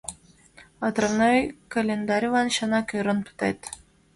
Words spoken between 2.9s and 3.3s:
ӧрын